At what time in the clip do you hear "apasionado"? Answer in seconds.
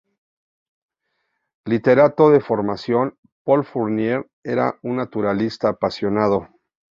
5.69-6.47